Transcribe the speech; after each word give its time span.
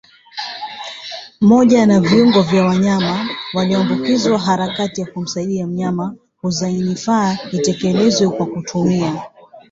moja 1.41 1.85
na 1.85 1.99
viungo 1.99 2.41
vya 2.41 2.65
wanyama 2.65 3.29
walioambukizwa 3.53 4.39
Harakati 4.39 5.01
ya 5.01 5.07
kumsaidia 5.07 5.67
mnyama 5.67 6.15
kuzaainafaa 6.41 7.37
itekelezwe 7.51 8.29
kwa 8.29 8.45
kutumia 8.45 9.23